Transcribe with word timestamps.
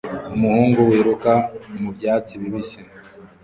Umuhungu 0.35 0.79
wiruka 0.89 1.33
mu 1.79 1.89
byatsi 1.95 2.33
bibisi 2.41 2.79